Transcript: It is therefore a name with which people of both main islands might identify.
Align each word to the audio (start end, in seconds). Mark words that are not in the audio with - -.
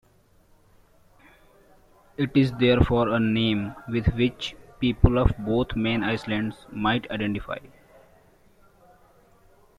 It 2.17 2.35
is 2.35 2.53
therefore 2.53 3.09
a 3.09 3.19
name 3.19 3.75
with 3.87 4.07
which 4.15 4.55
people 4.79 5.19
of 5.19 5.37
both 5.37 5.75
main 5.75 6.03
islands 6.03 6.65
might 6.71 7.07
identify. 7.11 7.59